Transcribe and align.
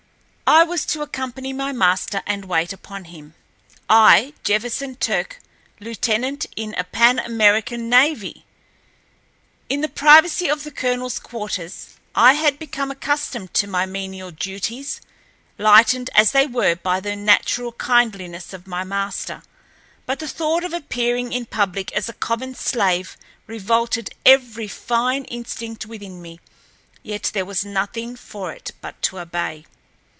I 0.53 0.63
was 0.65 0.83
to 0.87 1.01
accompany 1.01 1.53
my 1.53 1.71
master 1.71 2.21
and 2.27 2.43
wait 2.43 2.73
upon 2.73 3.05
him—I, 3.05 4.33
Jefferson 4.43 4.97
Turck, 4.97 5.39
lieutenant 5.79 6.45
in 6.57 6.75
the 6.77 6.83
Pan 6.83 7.19
American 7.19 7.87
navy! 7.87 8.45
In 9.69 9.79
the 9.79 9.87
privacy 9.87 10.49
of 10.49 10.65
the 10.65 10.71
colonel's 10.71 11.19
quarters 11.19 11.95
I 12.13 12.33
had 12.33 12.59
become 12.59 12.91
accustomed 12.91 13.53
to 13.53 13.65
my 13.67 13.85
menial 13.85 14.29
duties, 14.29 14.99
lightened 15.57 16.09
as 16.15 16.31
they 16.33 16.47
were 16.47 16.75
by 16.75 16.99
the 16.99 17.15
natural 17.15 17.71
kindliness 17.71 18.51
of 18.51 18.67
my 18.67 18.83
master, 18.83 19.43
but 20.05 20.19
the 20.19 20.27
thought 20.27 20.65
of 20.65 20.73
appearing 20.73 21.31
in 21.31 21.45
public 21.45 21.93
as 21.93 22.09
a 22.09 22.13
common 22.13 22.55
slave 22.55 23.15
revolted 23.47 24.09
every 24.25 24.67
fine 24.67 25.23
instinct 25.25 25.85
within 25.85 26.21
me. 26.21 26.41
Yet 27.03 27.31
there 27.33 27.45
was 27.45 27.63
nothing 27.63 28.17
for 28.17 28.51
it 28.51 28.71
but 28.81 29.01
to 29.03 29.17
obey. 29.17 29.65